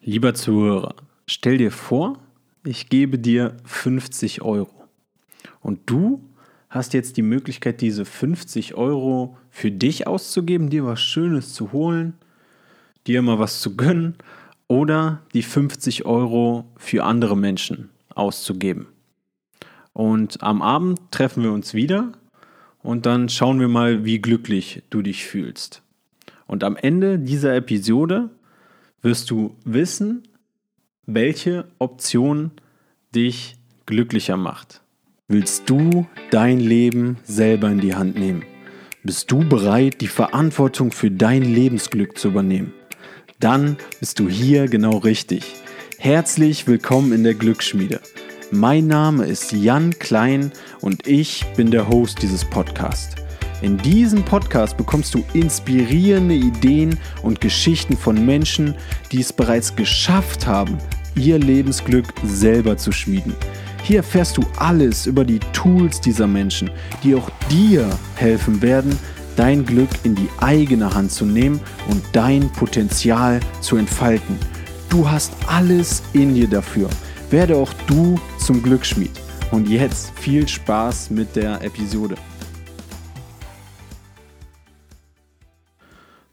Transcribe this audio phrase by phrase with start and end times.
[0.00, 0.94] Lieber Zuhörer,
[1.26, 2.18] stell dir vor,
[2.64, 4.70] ich gebe dir 50 Euro.
[5.60, 6.22] Und du
[6.70, 12.14] hast jetzt die Möglichkeit, diese 50 Euro für dich auszugeben, dir was Schönes zu holen,
[13.08, 14.14] dir mal was zu gönnen
[14.68, 18.86] oder die 50 Euro für andere Menschen auszugeben.
[19.94, 22.12] Und am Abend treffen wir uns wieder
[22.84, 25.82] und dann schauen wir mal, wie glücklich du dich fühlst.
[26.46, 28.30] Und am Ende dieser Episode
[29.02, 30.22] wirst du wissen,
[31.06, 32.50] welche Option
[33.14, 34.82] dich glücklicher macht.
[35.28, 38.44] Willst du dein Leben selber in die Hand nehmen?
[39.04, 42.72] Bist du bereit, die Verantwortung für dein Lebensglück zu übernehmen?
[43.40, 45.44] Dann bist du hier genau richtig.
[45.98, 48.00] Herzlich willkommen in der Glücksschmiede.
[48.50, 53.14] Mein Name ist Jan Klein und ich bin der Host dieses Podcasts.
[53.60, 58.74] In diesem Podcast bekommst du inspirierende Ideen und Geschichten von Menschen,
[59.10, 60.78] die es bereits geschafft haben,
[61.16, 63.34] ihr Lebensglück selber zu schmieden.
[63.82, 66.70] Hier erfährst du alles über die Tools dieser Menschen,
[67.02, 68.96] die auch dir helfen werden,
[69.34, 74.36] dein Glück in die eigene Hand zu nehmen und dein Potenzial zu entfalten.
[74.88, 76.88] Du hast alles in dir dafür.
[77.30, 79.10] Werde auch du zum Glücksschmied.
[79.50, 82.16] Und jetzt viel Spaß mit der Episode.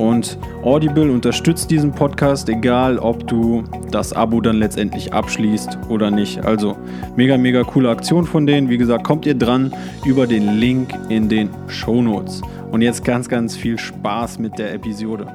[0.00, 6.42] Und Audible unterstützt diesen Podcast, egal ob du das Abo dann letztendlich abschließt oder nicht.
[6.42, 6.78] Also
[7.16, 8.70] mega, mega coole Aktion von denen.
[8.70, 9.74] Wie gesagt, kommt ihr dran
[10.06, 12.40] über den Link in den Show Notes.
[12.70, 15.26] Und jetzt ganz, ganz viel Spaß mit der Episode.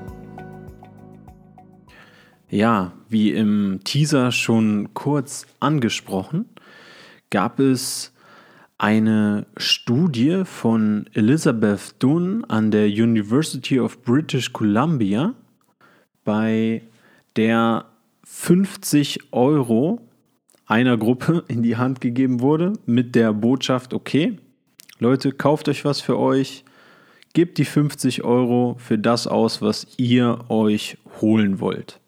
[2.49, 6.49] Ja, wie im Teaser schon kurz angesprochen,
[7.29, 8.14] gab es
[8.77, 15.33] eine Studie von Elizabeth Dunn an der University of British Columbia,
[16.23, 16.81] bei
[17.35, 17.85] der
[18.25, 20.01] 50 Euro
[20.65, 24.37] einer Gruppe in die Hand gegeben wurde mit der Botschaft, okay,
[24.99, 26.63] Leute, kauft euch was für euch,
[27.33, 31.99] gebt die 50 Euro für das aus, was ihr euch holen wollt.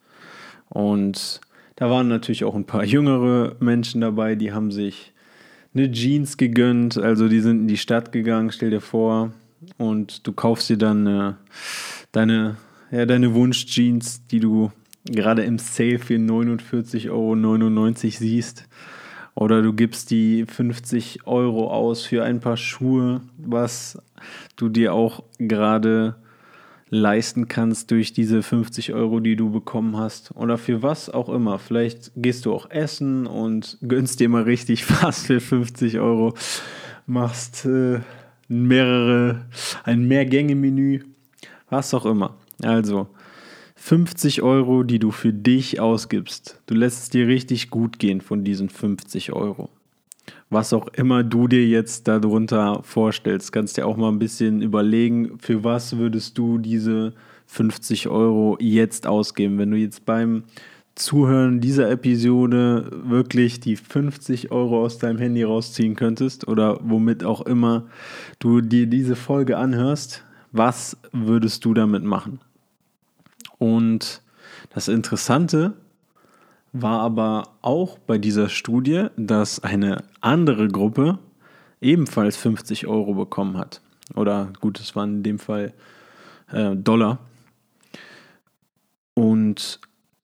[0.70, 1.42] Und
[1.76, 5.14] da waren natürlich auch ein paar jüngere Menschen dabei, die haben sich
[5.74, 6.98] eine Jeans gegönnt.
[6.98, 9.34] Also die sind in die Stadt gegangen, stell dir vor.
[9.78, 11.34] Und du kaufst dir dann äh,
[12.12, 12.58] deine,
[12.92, 14.72] ja, deine Wunsch-Jeans, die du
[15.06, 18.68] gerade im Sale für 49,99 Euro siehst.
[19.36, 24.02] Oder du gibst die 50 Euro aus für ein paar Schuhe, was
[24.56, 26.16] du dir auch gerade
[26.90, 30.36] leisten kannst durch diese 50 Euro, die du bekommen hast.
[30.36, 31.60] Oder für was auch immer.
[31.60, 36.34] Vielleicht gehst du auch essen und gönnst dir mal richtig was für 50 Euro.
[37.06, 38.00] Machst äh,
[38.48, 39.46] mehrere,
[39.84, 41.04] ein Mehrgänge-Menü.
[41.70, 42.38] Was auch immer.
[42.64, 43.08] Also
[43.76, 46.62] 50 Euro, die du für dich ausgibst.
[46.66, 49.70] Du lässt es dir richtig gut gehen von diesen 50 Euro
[50.50, 53.52] was auch immer du dir jetzt darunter vorstellst.
[53.52, 57.14] Kannst dir auch mal ein bisschen überlegen, für was würdest du diese
[57.48, 59.58] 50 Euro jetzt ausgeben.
[59.58, 60.44] Wenn du jetzt beim
[60.96, 67.42] Zuhören dieser Episode wirklich die 50 Euro aus deinem Handy rausziehen könntest oder womit auch
[67.42, 67.86] immer
[68.40, 72.40] du dir diese Folge anhörst, was würdest du damit machen?
[73.60, 74.22] Und
[74.74, 75.74] das Interessante
[76.82, 81.20] war aber auch bei dieser Studie, dass eine andere Gruppe
[81.82, 83.82] ebenfalls 50 Euro bekommen hat.
[84.16, 85.74] Oder gut, es waren in dem Fall
[86.52, 87.20] äh, Dollar.
[89.14, 89.80] Und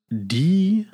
[0.10, 0.88] die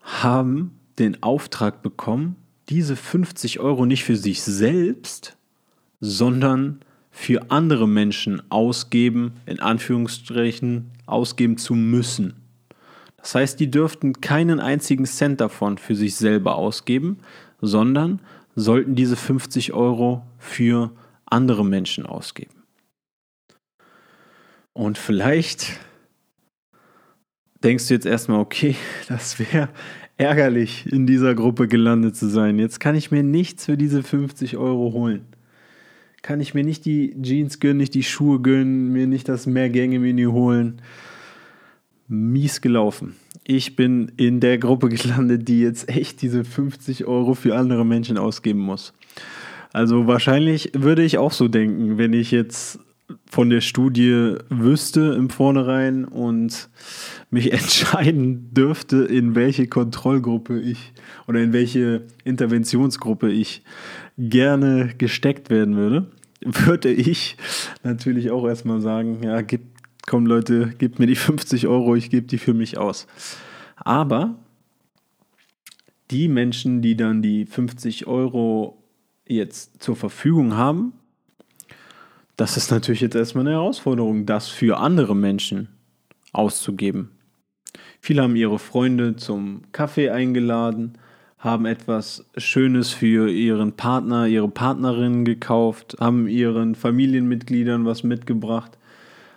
[0.00, 2.36] haben den Auftrag bekommen,
[2.68, 5.36] diese 50 Euro nicht für sich selbst,
[6.00, 6.80] sondern
[7.10, 12.41] für andere Menschen ausgeben, in Anführungsstrichen ausgeben zu müssen.
[13.22, 17.20] Das heißt, die dürften keinen einzigen Cent davon für sich selber ausgeben,
[17.60, 18.20] sondern
[18.56, 20.90] sollten diese 50 Euro für
[21.24, 22.62] andere Menschen ausgeben.
[24.74, 25.78] Und vielleicht
[27.62, 28.74] denkst du jetzt erstmal, okay,
[29.08, 29.68] das wäre
[30.16, 32.58] ärgerlich, in dieser Gruppe gelandet zu sein.
[32.58, 35.26] Jetzt kann ich mir nichts für diese 50 Euro holen.
[36.22, 40.26] Kann ich mir nicht die Jeans gönnen, nicht die Schuhe gönnen, mir nicht das Mehrgänge-Menü
[40.26, 40.80] holen.
[42.12, 43.16] Mies gelaufen.
[43.44, 48.18] Ich bin in der Gruppe gelandet, die jetzt echt diese 50 Euro für andere Menschen
[48.18, 48.92] ausgeben muss.
[49.72, 52.78] Also wahrscheinlich würde ich auch so denken, wenn ich jetzt
[53.30, 56.68] von der Studie wüsste im Vornherein und
[57.30, 60.92] mich entscheiden dürfte, in welche Kontrollgruppe ich
[61.26, 63.62] oder in welche Interventionsgruppe ich
[64.18, 66.06] gerne gesteckt werden würde,
[66.44, 67.36] würde ich
[67.82, 69.62] natürlich auch erstmal sagen, ja, gib,
[70.06, 73.06] komm Leute, gebt mir die 50 Euro, ich gebe die für mich aus.
[73.76, 74.36] Aber
[76.10, 78.82] die Menschen, die dann die 50 Euro
[79.26, 80.92] jetzt zur Verfügung haben,
[82.36, 85.68] das ist natürlich jetzt erstmal eine Herausforderung, das für andere Menschen
[86.32, 87.10] auszugeben.
[88.00, 90.98] Viele haben ihre Freunde zum Kaffee eingeladen,
[91.38, 98.78] haben etwas Schönes für ihren Partner, ihre Partnerin gekauft, haben ihren Familienmitgliedern was mitgebracht,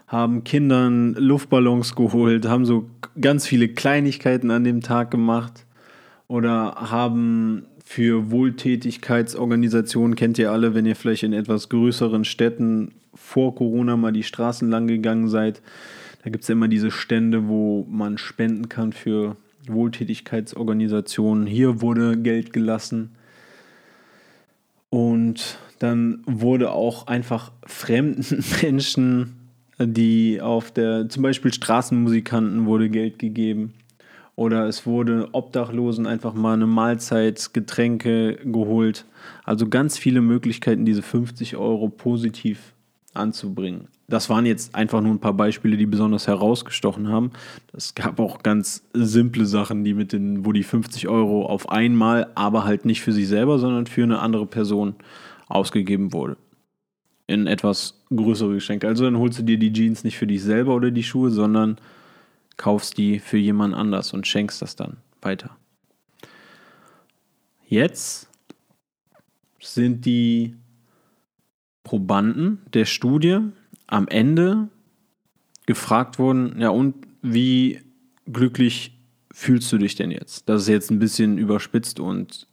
[0.08, 5.66] haben Kindern Luftballons geholt, haben so ganz viele Kleinigkeiten an dem Tag gemacht
[6.28, 13.56] oder haben für Wohltätigkeitsorganisationen, kennt ihr alle, wenn ihr vielleicht in etwas größeren Städten vor
[13.56, 15.62] Corona mal die Straßen lang gegangen seid.
[16.24, 19.38] Da gibt es ja immer diese Stände, wo man spenden kann für
[19.68, 21.46] Wohltätigkeitsorganisationen.
[21.46, 23.12] Hier wurde Geld gelassen.
[24.90, 29.35] Und dann wurde auch einfach fremden Menschen,
[29.80, 33.74] die auf der, zum Beispiel Straßenmusikanten, wurde Geld gegeben.
[34.36, 39.06] Oder es wurde Obdachlosen einfach mal eine Mahlzeit, Getränke geholt.
[39.46, 42.74] Also ganz viele Möglichkeiten, diese 50 Euro positiv
[43.14, 43.88] anzubringen.
[44.08, 47.32] Das waren jetzt einfach nur ein paar Beispiele, die besonders herausgestochen haben.
[47.74, 52.28] Es gab auch ganz simple Sachen, die mit den, wo die 50 Euro auf einmal,
[52.36, 54.96] aber halt nicht für sich selber, sondern für eine andere Person
[55.48, 56.38] ausgegeben wurde.
[57.28, 58.88] In etwas größere Geschenke.
[58.88, 61.78] Also dann holst du dir die Jeans nicht für dich selber oder die Schuhe, sondern
[62.58, 65.58] kaufst die für jemand anders und schenkst das dann weiter.
[67.68, 68.30] Jetzt
[69.60, 70.56] sind die
[71.84, 73.40] Probanden der Studie
[73.88, 74.70] am Ende
[75.66, 77.82] gefragt worden, ja und wie
[78.32, 78.96] glücklich
[79.32, 80.48] fühlst du dich denn jetzt?
[80.48, 82.48] Das ist jetzt ein bisschen überspitzt und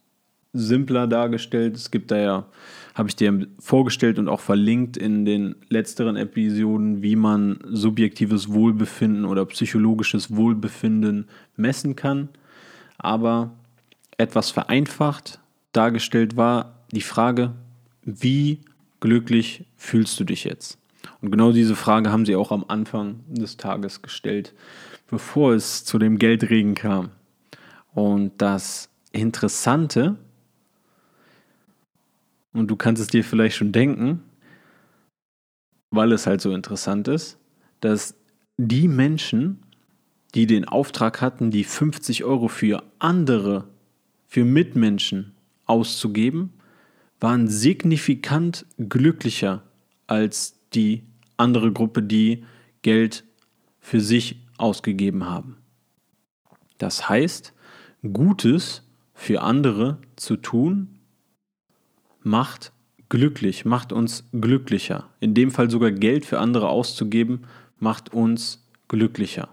[0.53, 1.77] simpler dargestellt.
[1.77, 2.47] Es gibt da ja,
[2.95, 9.25] habe ich dir vorgestellt und auch verlinkt in den letzteren Episoden, wie man subjektives Wohlbefinden
[9.25, 12.29] oder psychologisches Wohlbefinden messen kann.
[12.99, 13.53] Aber
[14.19, 15.41] etwas vereinfacht
[15.73, 17.53] dargestellt war die Frage,
[18.03, 18.61] wie
[19.01, 20.79] glücklich fühlst du dich jetzt?
[21.21, 24.55] Und genau diese Frage haben sie auch am Anfang des Tages gestellt,
[25.09, 27.11] bevor es zu dem Geldregen kam.
[27.95, 30.17] Und das Interessante
[32.53, 34.23] und du kannst es dir vielleicht schon denken,
[35.91, 37.39] weil es halt so interessant ist,
[37.81, 38.15] dass
[38.57, 39.63] die Menschen,
[40.35, 43.69] die den Auftrag hatten, die 50 Euro für andere,
[44.27, 45.33] für Mitmenschen
[45.67, 46.53] auszugeben,
[47.21, 49.63] waren signifikant glücklicher
[50.07, 51.05] als die
[51.37, 52.45] andere Gruppe, die
[52.83, 53.25] Geld
[53.79, 55.57] für sich ausgegeben haben.
[56.79, 57.53] Das heißt,
[58.13, 58.83] Gutes
[59.15, 60.99] für andere zu tun,
[62.25, 62.73] macht
[63.09, 65.09] glücklich, macht uns glücklicher.
[65.21, 67.43] In dem Fall sogar Geld für andere auszugeben,
[67.79, 69.49] macht uns glücklicher.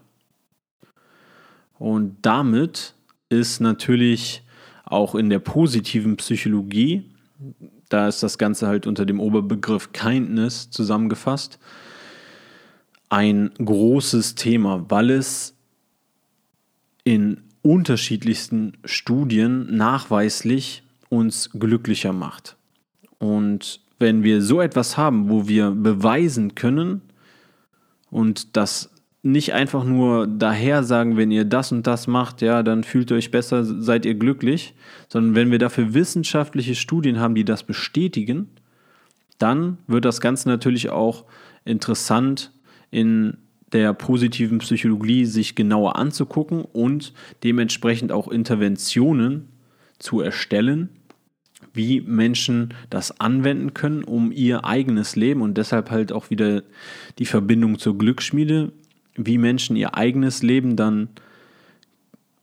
[1.78, 2.94] Und damit
[3.28, 4.42] ist natürlich
[4.84, 7.04] auch in der positiven Psychologie,
[7.88, 11.58] da ist das Ganze halt unter dem Oberbegriff Kindness zusammengefasst,
[13.08, 15.56] ein großes Thema, weil es
[17.04, 22.56] in unterschiedlichsten Studien nachweislich uns glücklicher macht.
[23.20, 27.02] Und wenn wir so etwas haben, wo wir beweisen können
[28.10, 28.90] und das
[29.22, 33.18] nicht einfach nur daher sagen, wenn ihr das und das macht, ja, dann fühlt ihr
[33.18, 34.74] euch besser, seid ihr glücklich,
[35.08, 38.48] sondern wenn wir dafür wissenschaftliche Studien haben, die das bestätigen,
[39.38, 41.26] dann wird das Ganze natürlich auch
[41.66, 42.52] interessant
[42.90, 43.36] in
[43.72, 47.12] der positiven Psychologie sich genauer anzugucken und
[47.44, 49.48] dementsprechend auch Interventionen
[49.98, 50.88] zu erstellen,
[51.72, 56.62] wie Menschen das anwenden können, um ihr eigenes Leben und deshalb halt auch wieder
[57.18, 58.72] die Verbindung zur Glücksschmiede,
[59.16, 61.08] wie Menschen ihr eigenes Leben dann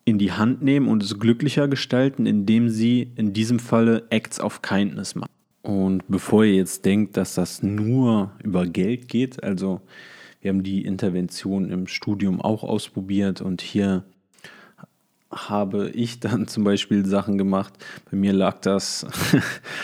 [0.05, 4.61] in die Hand nehmen und es glücklicher gestalten, indem sie in diesem Falle Acts of
[4.61, 5.31] Kindness machen.
[5.63, 9.81] Und bevor ihr jetzt denkt, dass das nur über Geld geht, also
[10.39, 14.05] wir haben die Intervention im Studium auch ausprobiert und hier
[15.31, 17.73] habe ich dann zum Beispiel Sachen gemacht.
[18.09, 19.05] Bei mir lag das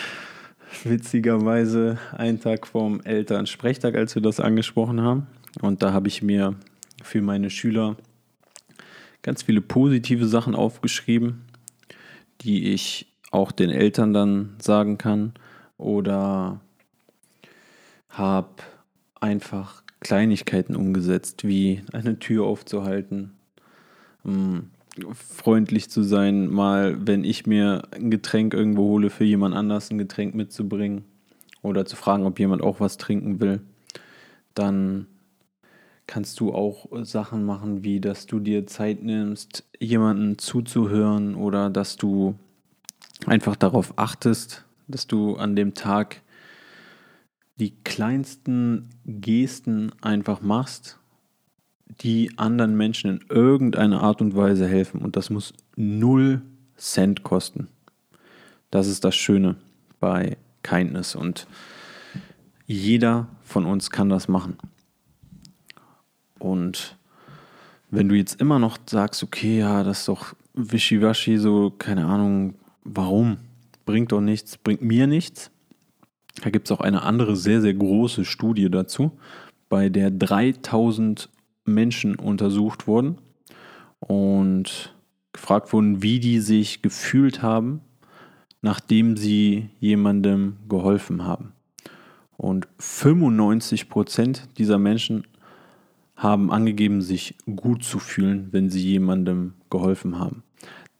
[0.84, 5.26] witzigerweise einen Tag vorm Elternsprechtag, als wir das angesprochen haben.
[5.60, 6.56] Und da habe ich mir
[7.02, 7.96] für meine Schüler
[9.22, 11.42] ganz viele positive Sachen aufgeschrieben,
[12.40, 15.32] die ich auch den Eltern dann sagen kann.
[15.76, 16.60] Oder
[18.08, 18.62] habe
[19.20, 23.32] einfach Kleinigkeiten umgesetzt, wie eine Tür aufzuhalten,
[24.22, 24.70] hm,
[25.12, 29.98] freundlich zu sein, mal, wenn ich mir ein Getränk irgendwo hole, für jemand anders ein
[29.98, 31.04] Getränk mitzubringen
[31.62, 33.60] oder zu fragen, ob jemand auch was trinken will.
[34.54, 35.06] Dann
[36.06, 41.96] kannst du auch Sachen machen, wie dass du dir Zeit nimmst, jemanden zuzuhören oder dass
[41.96, 42.34] du
[43.26, 46.20] einfach darauf achtest, dass du an dem Tag
[47.56, 50.98] die kleinsten Gesten einfach machst,
[52.00, 55.00] die anderen Menschen in irgendeiner Art und Weise helfen.
[55.00, 56.42] Und das muss null
[56.76, 57.68] Cent kosten.
[58.70, 59.56] Das ist das Schöne
[60.00, 61.14] bei Kindness.
[61.14, 61.46] Und
[62.66, 64.56] jeder von uns kann das machen.
[66.38, 66.96] Und
[67.90, 72.54] wenn du jetzt immer noch sagst, okay, ja, das ist doch wischiwaschi, so, keine Ahnung,
[72.82, 73.38] warum?
[73.86, 75.50] Bringt doch nichts, bringt mir nichts,
[76.42, 79.12] da gibt es auch eine andere sehr, sehr große Studie dazu,
[79.68, 81.28] bei der 3000
[81.64, 83.18] Menschen untersucht wurden
[84.00, 84.94] und
[85.32, 87.80] gefragt wurden, wie die sich gefühlt haben,
[88.62, 91.52] nachdem sie jemandem geholfen haben.
[92.36, 95.26] Und 95 Prozent dieser Menschen
[96.16, 100.42] haben angegeben, sich gut zu fühlen, wenn sie jemandem geholfen haben.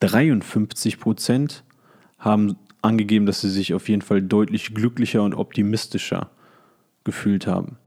[0.00, 1.64] 53 Prozent
[2.18, 6.30] haben angegeben, dass sie sich auf jeden Fall deutlich glücklicher und optimistischer
[7.04, 7.78] gefühlt haben.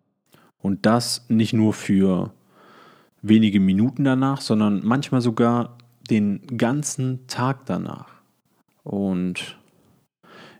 [0.59, 2.33] Und das nicht nur für
[3.21, 5.77] wenige Minuten danach, sondern manchmal sogar
[6.09, 8.07] den ganzen Tag danach.
[8.83, 9.57] Und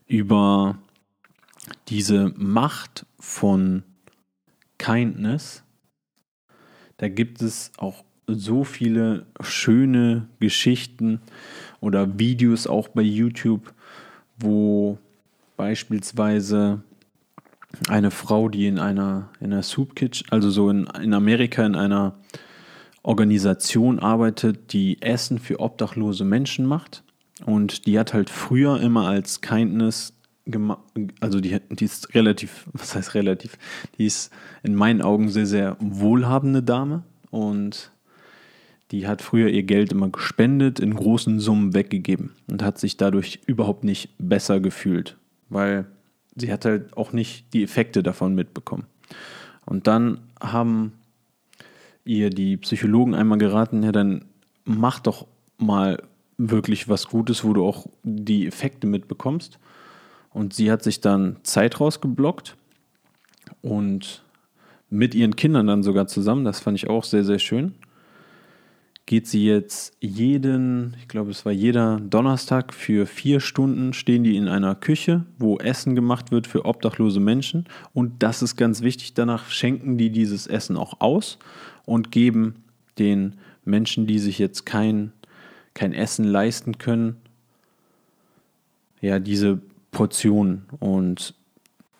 [0.07, 0.77] über
[1.87, 3.83] diese Macht von
[4.77, 5.63] Kindness,
[6.97, 11.21] da gibt es auch so viele schöne Geschichten
[11.79, 13.73] oder Videos auch bei YouTube,
[14.37, 14.97] wo
[15.55, 16.81] beispielsweise
[17.87, 21.75] eine Frau, die in einer, in einer Soup Kitchen, also so in, in Amerika in
[21.75, 22.15] einer
[23.07, 27.03] Organisation arbeitet, die Essen für obdachlose Menschen macht.
[27.45, 30.13] Und die hat halt früher immer als Kindness
[30.45, 30.81] gemacht,
[31.21, 33.57] also die, die ist relativ, was heißt relativ,
[33.97, 37.91] die ist in meinen Augen sehr, sehr wohlhabende Dame und
[38.91, 43.39] die hat früher ihr Geld immer gespendet, in großen Summen weggegeben und hat sich dadurch
[43.45, 45.17] überhaupt nicht besser gefühlt,
[45.49, 45.85] weil
[46.35, 48.85] sie hat halt auch nicht die Effekte davon mitbekommen.
[49.65, 50.93] Und dann haben
[52.07, 54.25] ihr die Psychologen einmal geraten, ja, dann
[54.65, 56.01] mach doch mal
[56.37, 59.59] wirklich was Gutes, wo du auch die Effekte mitbekommst.
[60.31, 62.55] Und sie hat sich dann Zeit rausgeblockt
[63.61, 64.23] und
[64.89, 67.73] mit ihren Kindern dann sogar zusammen, das fand ich auch sehr, sehr schön,
[69.07, 74.35] geht sie jetzt jeden, ich glaube, es war jeder Donnerstag für vier Stunden, stehen die
[74.35, 77.65] in einer Küche, wo Essen gemacht wird für obdachlose Menschen.
[77.93, 81.39] Und das ist ganz wichtig, danach schenken die dieses Essen auch aus
[81.87, 82.65] und geben
[82.99, 85.13] den Menschen, die sich jetzt kein,
[85.73, 87.15] kein Essen leisten können,
[89.01, 91.33] ja, diese Portionen und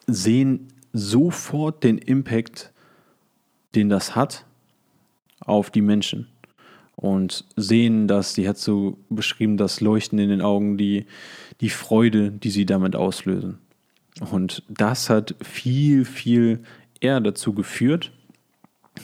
[0.06, 2.72] sehen sofort den Impact,
[3.76, 4.46] den das hat
[5.40, 6.28] auf die Menschen
[6.96, 11.06] und sehen das, die hat so beschrieben, das Leuchten in den Augen, die,
[11.62, 13.60] die Freude, die sie damit auslösen.
[14.32, 16.64] Und das hat viel, viel
[17.00, 18.12] eher dazu geführt,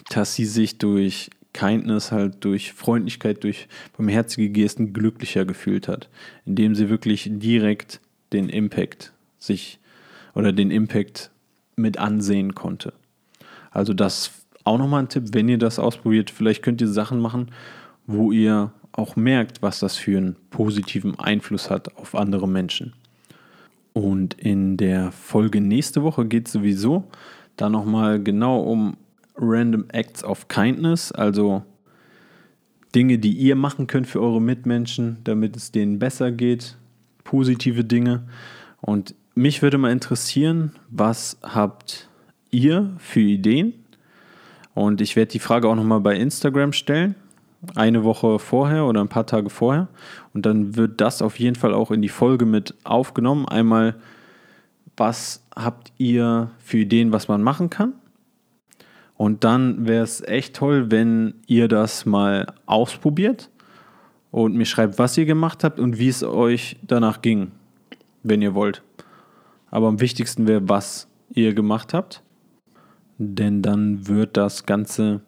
[0.10, 6.10] dass sie sich durch Kindness, halt durch Freundlichkeit, durch barmherzige Gesten glücklicher gefühlt hat,
[6.46, 9.80] indem sie wirklich direkt den Impact sich
[10.34, 11.32] oder den Impact
[11.76, 12.94] mit ansehen konnte.
[13.72, 14.32] Also das
[14.64, 17.52] auch nochmal ein Tipp, wenn ihr das ausprobiert, vielleicht könnt ihr Sachen machen,
[18.08, 22.94] wo ihr auch merkt, was das für einen positiven Einfluss hat auf andere Menschen.
[23.94, 27.08] Und in der Folge nächste Woche geht es sowieso
[27.58, 28.98] da nochmal genau um
[29.36, 31.64] Random Acts of Kindness, also
[32.94, 36.78] Dinge, die ihr machen könnt für eure Mitmenschen, damit es denen besser geht,
[37.24, 38.24] positive Dinge.
[38.82, 42.08] Und mich würde mal interessieren, was habt
[42.52, 43.74] ihr für Ideen?
[44.76, 47.16] Und ich werde die Frage auch nochmal bei Instagram stellen,
[47.76, 49.88] eine Woche vorher oder ein paar Tage vorher.
[50.34, 53.48] Und dann wird das auf jeden Fall auch in die Folge mit aufgenommen.
[53.48, 53.96] Einmal,
[54.98, 57.94] was habt ihr für Ideen, was man machen kann?
[59.18, 63.50] Und dann wäre es echt toll, wenn ihr das mal ausprobiert
[64.32, 67.52] und mir schreibt, was ihr gemacht habt und wie es euch danach ging,
[68.24, 68.82] wenn ihr wollt.
[69.70, 72.24] Aber am wichtigsten wäre, was ihr gemacht habt,
[73.18, 75.22] denn dann wird das Ganze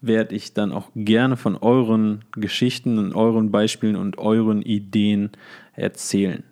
[0.00, 5.30] werde ich dann auch gerne von euren Geschichten und euren Beispielen und euren Ideen
[5.74, 6.44] erzählen.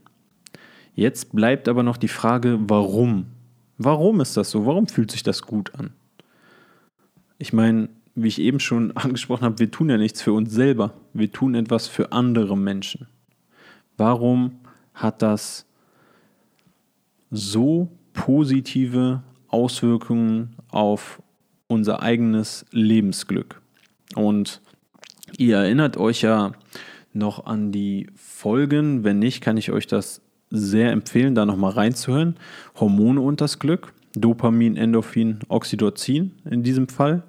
[0.94, 3.28] Jetzt bleibt aber noch die Frage, warum?
[3.78, 4.66] Warum ist das so?
[4.66, 5.94] Warum fühlt sich das gut an?
[7.38, 10.92] Ich meine, wie ich eben schon angesprochen habe, wir tun ja nichts für uns selber.
[11.14, 13.06] Wir tun etwas für andere Menschen.
[13.96, 14.60] Warum
[14.92, 15.64] hat das
[17.30, 21.22] so positive Auswirkungen auf
[21.66, 23.60] unser eigenes Lebensglück.
[24.14, 24.60] Und
[25.36, 26.52] ihr erinnert euch ja
[27.12, 29.04] noch an die Folgen.
[29.04, 32.36] Wenn nicht, kann ich euch das sehr empfehlen, da nochmal reinzuhören.
[32.78, 33.92] Hormone und das Glück.
[34.14, 37.22] Dopamin, Endorphin, Oxytocin in diesem Fall.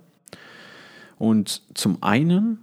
[1.17, 2.59] Und zum einen,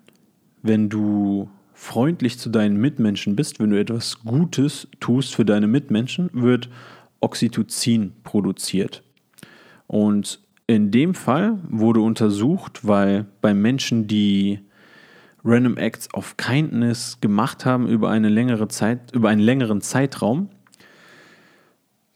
[0.63, 6.31] wenn du freundlich zu deinen Mitmenschen bist, wenn du etwas Gutes tust für deine Mitmenschen,
[6.33, 6.71] wird
[7.21, 9.03] Oxytocin produziert.
[9.87, 14.61] Und in dem Fall wurde untersucht, weil bei Menschen, die
[15.45, 20.49] Random Acts of Kindness gemacht haben über eine längere Zeit, über einen längeren Zeitraum,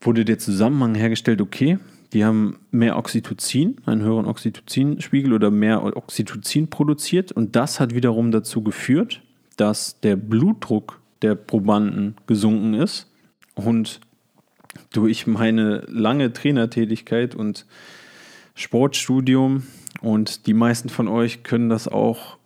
[0.00, 1.78] wurde der Zusammenhang hergestellt, okay,
[2.12, 7.30] die haben mehr Oxytocin, einen höheren Oxytocinspiegel oder mehr Oxytocin produziert.
[7.30, 9.22] Und das hat wiederum dazu geführt,
[9.56, 13.06] dass der Blutdruck der Probanden gesunken ist.
[13.54, 14.00] Und
[14.92, 17.66] durch meine lange Trainertätigkeit und
[18.54, 19.64] Sportstudium
[20.00, 22.38] und die meisten von euch können das auch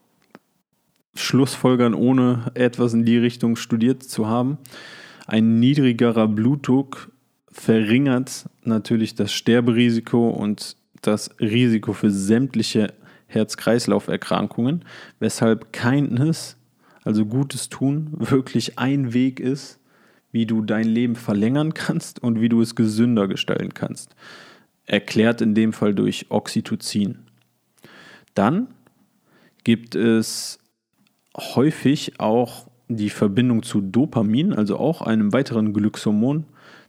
[1.15, 4.59] schlussfolgern, ohne etwas in die Richtung studiert zu haben.
[5.27, 7.11] Ein niedrigerer Blutdruck
[7.51, 12.93] verringert natürlich das Sterberisiko und das Risiko für sämtliche
[13.27, 14.85] Herz-Kreislauf-Erkrankungen,
[15.21, 16.57] weshalb Kindness,
[17.05, 19.79] also Gutes tun, wirklich ein Weg ist,
[20.33, 24.17] wie du dein Leben verlängern kannst und wie du es gesünder gestalten kannst.
[24.87, 27.19] Erklärt in dem Fall durch Oxytocin.
[28.35, 28.69] Dann
[29.63, 30.59] gibt es
[31.37, 36.45] häufig auch die Verbindung zu Dopamin, also auch einem weiteren Glückshormon,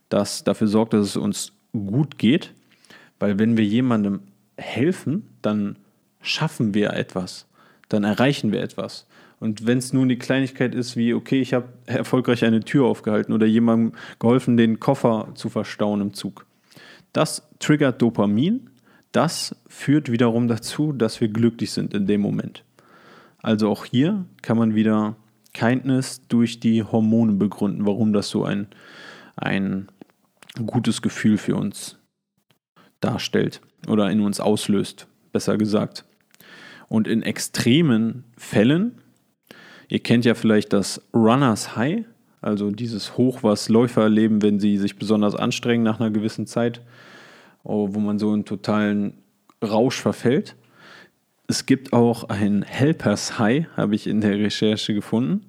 [0.10, 2.54] das dafür sorgt, dass es uns gut geht.
[3.20, 4.22] Weil wenn wir jemandem
[4.58, 5.78] helfen, dann
[6.22, 7.48] schaffen wir etwas,
[7.90, 9.08] dann erreichen wir etwas.
[9.40, 13.34] Und wenn es nur die Kleinigkeit ist, wie, okay, ich habe erfolgreich eine Tür aufgehalten
[13.34, 16.46] oder jemandem geholfen, den Koffer zu verstauen im Zug.
[17.16, 18.70] Das triggert Dopamin.
[19.14, 22.66] Das führt wiederum dazu, dass wir glücklich sind in dem Moment.
[23.42, 25.16] Also auch hier kann man wieder
[25.54, 28.68] Kindness durch die Hormone begründen, warum das so ein,
[29.38, 29.88] ein
[30.66, 31.98] gutes Gefühl für uns
[33.00, 36.04] darstellt oder in uns auslöst, besser gesagt.
[36.90, 39.00] Und in extremen Fällen
[39.88, 42.06] Ihr kennt ja vielleicht das Runners High,
[42.46, 46.82] also dieses Hoch, was Läufer erleben, wenn sie sich besonders anstrengen nach einer gewissen Zeit,
[47.64, 49.16] oh, wo man so einen totalen
[49.64, 50.56] Rausch verfällt.
[51.48, 55.48] Es gibt auch ein Helpers High, habe ich in der Recherche gefunden.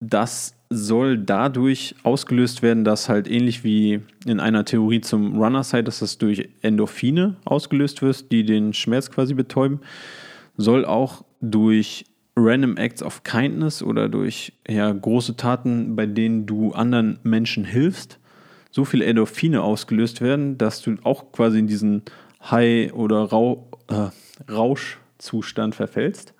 [0.00, 5.84] Das soll dadurch ausgelöst werden, dass halt ähnlich wie in einer Theorie zum Runners High,
[5.84, 9.80] dass das durch Endorphine ausgelöst wird, die den Schmerz quasi betäuben,
[10.56, 12.04] soll auch durch
[12.38, 18.18] Random Acts of Kindness oder durch ja, große Taten, bei denen du anderen Menschen hilfst,
[18.70, 22.02] so viele Endorphine ausgelöst werden, dass du auch quasi in diesen
[22.50, 24.10] High- oder Rau äh,
[24.50, 26.34] Rauschzustand verfällst.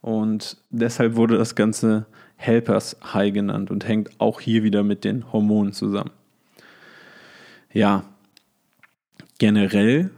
[0.00, 5.32] Und deshalb wurde das Ganze Helpers High genannt und hängt auch hier wieder mit den
[5.32, 6.10] Hormonen zusammen.
[7.72, 8.04] Ja,
[9.38, 10.10] generell,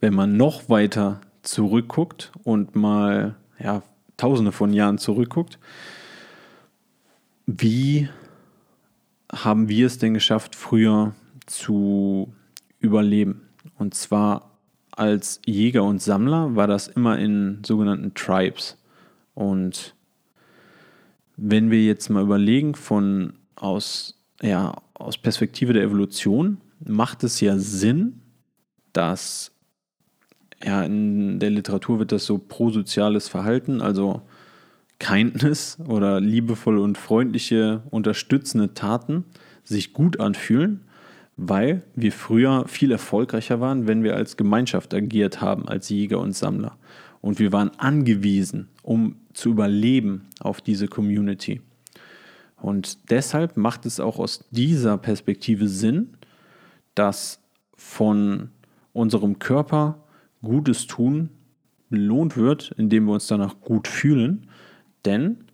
[0.00, 3.82] wenn man noch weiter zurückguckt und mal ja,
[4.22, 5.58] tausende von Jahren zurückguckt,
[7.46, 8.08] wie
[9.32, 11.12] haben wir es denn geschafft, früher
[11.46, 12.32] zu
[12.78, 13.48] überleben?
[13.78, 14.58] Und zwar
[14.92, 18.78] als Jäger und Sammler war das immer in sogenannten Tribes.
[19.34, 19.96] Und
[21.36, 27.58] wenn wir jetzt mal überlegen von aus, ja, aus Perspektive der Evolution, macht es ja
[27.58, 28.20] Sinn,
[28.92, 29.50] dass
[30.64, 34.22] ja, in der Literatur wird das so prosoziales Verhalten, also
[34.98, 39.24] Kindness oder liebevolle und freundliche, unterstützende Taten
[39.64, 40.82] sich gut anfühlen,
[41.36, 46.36] weil wir früher viel erfolgreicher waren, wenn wir als Gemeinschaft agiert haben, als Jäger und
[46.36, 46.76] Sammler.
[47.20, 51.60] Und wir waren angewiesen, um zu überleben auf diese Community.
[52.60, 56.10] Und deshalb macht es auch aus dieser Perspektive Sinn,
[56.94, 57.40] dass
[57.76, 58.50] von
[58.92, 59.98] unserem Körper
[60.42, 61.30] Gutes tun
[61.92, 64.48] belohnt wird, indem wir uns danach gut fühlen.
[65.04, 65.44] Denn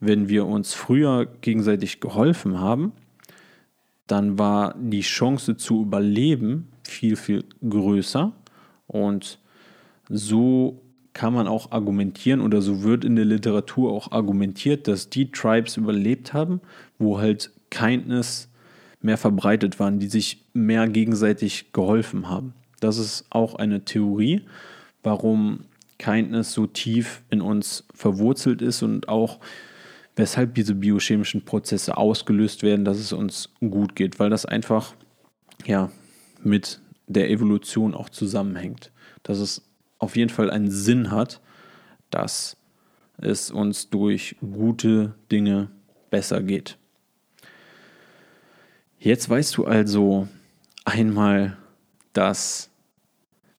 [0.00, 2.92] wenn wir uns früher gegenseitig geholfen haben,
[4.06, 8.32] dann war die Chance zu überleben viel, viel größer.
[8.86, 9.38] Und
[10.10, 10.82] so
[11.14, 15.76] kann man auch argumentieren oder so wird in der Literatur auch argumentiert, dass die Tribes
[15.76, 16.60] überlebt haben,
[16.98, 18.50] wo halt Kindness
[19.00, 22.52] mehr verbreitet waren, die sich mehr gegenseitig geholfen haben.
[22.84, 24.42] Das ist auch eine Theorie,
[25.02, 25.64] warum
[25.98, 29.40] Kindness so tief in uns verwurzelt ist und auch
[30.16, 34.94] weshalb diese biochemischen Prozesse ausgelöst werden, dass es uns gut geht, weil das einfach
[35.64, 35.90] ja
[36.42, 38.92] mit der Evolution auch zusammenhängt.
[39.22, 39.62] Dass es
[39.98, 41.40] auf jeden Fall einen Sinn hat,
[42.10, 42.58] dass
[43.16, 45.70] es uns durch gute Dinge
[46.10, 46.76] besser geht.
[48.98, 50.28] Jetzt weißt du also
[50.84, 51.56] einmal,
[52.12, 52.70] dass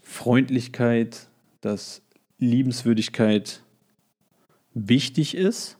[0.05, 1.27] Freundlichkeit,
[1.61, 2.03] dass
[2.37, 3.61] Liebenswürdigkeit
[4.75, 5.77] wichtig ist,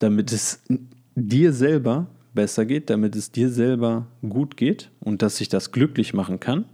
[0.00, 0.60] damit es
[1.14, 6.14] dir selber besser geht, damit es dir selber gut geht und dass sich das glücklich
[6.14, 6.64] machen kann.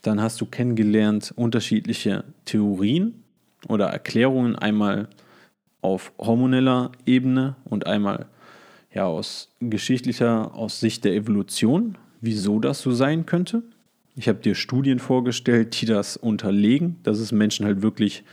[0.00, 3.22] Dann hast du kennengelernt unterschiedliche Theorien
[3.68, 5.08] oder Erklärungen, einmal
[5.82, 8.26] auf hormoneller Ebene und einmal
[8.94, 13.62] ja, aus geschichtlicher, aus Sicht der Evolution, wieso das so sein könnte.
[14.14, 18.24] Ich habe dir Studien vorgestellt, die das unterlegen, dass es Menschen halt wirklich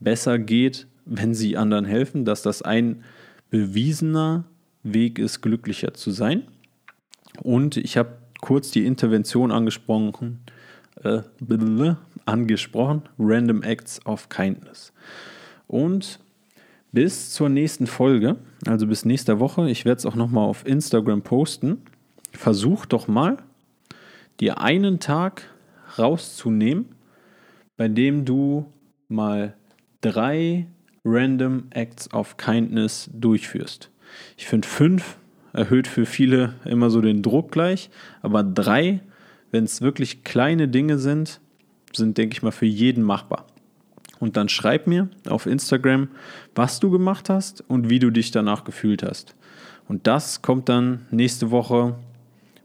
[0.00, 3.04] besser geht, wenn sie anderen helfen, dass das ein
[3.50, 4.44] bewiesener
[4.82, 6.42] Weg ist, glücklicher zu sein.
[7.42, 10.40] Und ich habe kurz die Intervention angesprochen,
[11.02, 11.22] äh,
[12.26, 14.92] angesprochen, Random Acts of Kindness.
[15.66, 16.18] Und
[16.92, 21.22] bis zur nächsten Folge, also bis nächster Woche, ich werde es auch nochmal auf Instagram
[21.22, 21.82] posten,
[22.32, 23.38] versuch doch mal,
[24.40, 25.42] dir einen Tag
[25.98, 26.86] rauszunehmen,
[27.76, 28.66] bei dem du
[29.08, 29.54] mal
[30.00, 30.66] drei
[31.04, 33.90] Random Acts of Kindness durchführst.
[34.36, 35.16] Ich finde fünf
[35.52, 37.90] erhöht für viele immer so den Druck gleich,
[38.22, 39.00] aber drei,
[39.50, 41.40] wenn es wirklich kleine Dinge sind,
[41.92, 43.46] sind, denke ich mal, für jeden machbar.
[44.20, 46.08] Und dann schreib mir auf Instagram,
[46.54, 49.34] was du gemacht hast und wie du dich danach gefühlt hast.
[49.88, 51.94] Und das kommt dann nächste Woche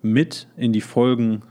[0.02, 1.44] mit in die Folgen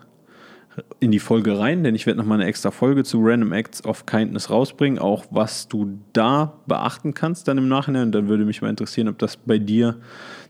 [1.00, 4.06] in die Folge rein, denn ich werde nochmal eine extra Folge zu Random Acts of
[4.06, 8.12] Kindness rausbringen, auch was du da beachten kannst dann im Nachhinein.
[8.12, 9.96] Dann würde mich mal interessieren, ob das bei dir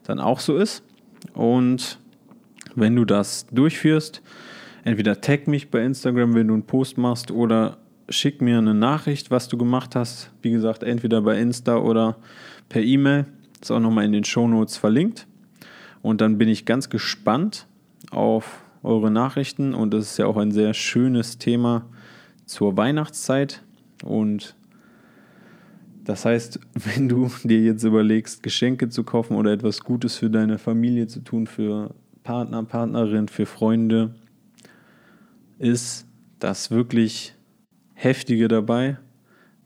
[0.05, 0.85] dann auch so ist.
[1.35, 1.99] Und
[2.75, 4.23] wenn du das durchführst,
[4.85, 9.31] entweder tag mich bei Instagram, wenn du einen Post machst, oder schick mir eine Nachricht,
[9.31, 10.31] was du gemacht hast.
[10.43, 12.17] Wie gesagt, entweder bei Insta oder
[12.69, 13.27] per E-Mail.
[13.61, 15.27] Ist auch nochmal in den Show Notes verlinkt.
[16.03, 17.67] Und dann bin ich ganz gespannt
[18.11, 21.87] auf eure Nachrichten und das ist ja auch ein sehr schönes Thema
[22.47, 23.63] zur Weihnachtszeit
[24.05, 24.57] und
[26.05, 30.59] das heißt, wenn du dir jetzt überlegst, Geschenke zu kaufen oder etwas Gutes für deine
[30.59, 34.15] Familie zu tun, für Partner, Partnerin, für Freunde,
[35.59, 36.07] ist
[36.39, 37.35] das wirklich
[37.95, 38.99] Heftige dabei,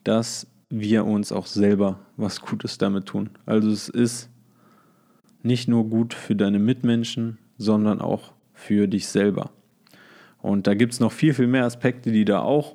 [0.05, 3.31] dass wir uns auch selber was Gutes damit tun.
[3.47, 4.29] Also es ist
[5.43, 9.51] nicht nur gut für deine Mitmenschen, sondern auch für dich selber.
[10.43, 12.75] Und da gibt es noch viel, viel mehr Aspekte, die da auch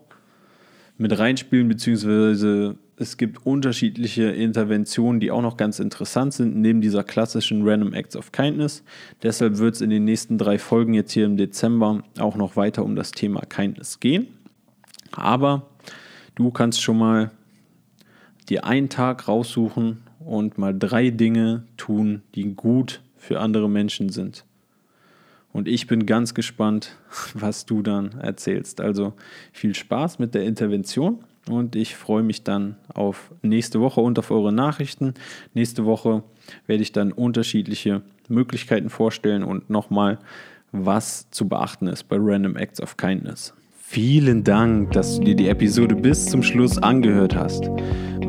[0.98, 7.04] mit reinspielen, beziehungsweise es gibt unterschiedliche Interventionen, die auch noch ganz interessant sind, neben dieser
[7.04, 8.84] klassischen Random Acts of Kindness.
[9.24, 12.86] Deshalb wird es in den nächsten drei Folgen jetzt hier im Dezember auch noch weiter
[12.86, 14.28] um das Thema Kindness gehen.
[15.12, 15.68] Aber
[16.36, 17.32] du kannst schon mal
[18.50, 24.46] dir einen Tag raussuchen und mal drei Dinge tun, die gut für andere Menschen sind.
[25.54, 26.96] Und ich bin ganz gespannt,
[27.34, 28.82] was du dann erzählst.
[28.82, 29.14] Also
[29.52, 34.32] viel Spaß mit der Intervention und ich freue mich dann auf nächste Woche und auf
[34.32, 35.14] eure Nachrichten.
[35.54, 36.24] Nächste Woche
[36.68, 40.20] werde ich dann unterschiedliche Möglichkeiten vorstellen und nochmal,
[40.72, 43.54] was zu beachten ist bei Random Acts of Kindness.
[43.78, 47.70] Vielen Dank, dass du dir die Episode bis zum Schluss angehört hast.